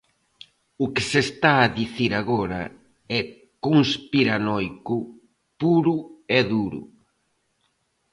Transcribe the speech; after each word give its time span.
O 0.83 0.85
que 0.93 1.03
se 1.09 1.19
está 1.27 1.51
a 1.61 1.71
dicir 1.79 2.11
agora 2.21 2.61
é 3.19 3.21
conspiranoico 3.65 4.95
puro 5.61 5.95
e 6.37 6.39
duro. 6.51 6.81